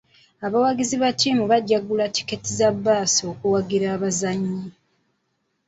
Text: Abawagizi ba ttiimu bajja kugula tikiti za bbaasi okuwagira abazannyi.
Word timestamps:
Abawagizi 0.45 0.95
ba 1.01 1.09
ttiimu 1.13 1.43
bajja 1.51 1.77
kugula 1.79 2.05
tikiti 2.15 2.49
za 2.57 2.69
bbaasi 2.75 3.21
okuwagira 3.31 3.85
abazannyi. 3.95 4.65